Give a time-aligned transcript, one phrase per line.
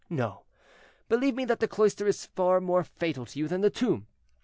[0.09, 0.45] No,
[1.09, 4.07] believe me that the cloister is more fatal to you than the tomb.